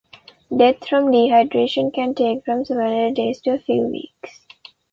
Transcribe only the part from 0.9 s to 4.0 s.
dehydration can take from several days to a few